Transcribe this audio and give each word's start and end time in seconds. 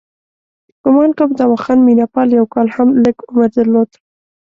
ګومان 0.81 1.11
کوم 1.17 1.29
دواخان 1.39 1.79
مینه 1.85 2.05
پال 2.13 2.29
یو 2.37 2.45
کال 2.53 2.67
هم 2.75 2.87
لږ 3.03 3.17
عمر 3.29 3.47
درلود. 3.55 3.89